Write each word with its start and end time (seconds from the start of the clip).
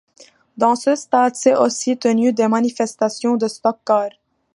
Dans 0.57 0.73
ce 0.75 0.95
stade 0.95 1.35
s’est 1.35 1.55
aussi 1.55 1.95
tenu 1.95 2.33
des 2.33 2.47
manifestations 2.47 3.37
de 3.37 3.47
stock-car. 3.47 4.09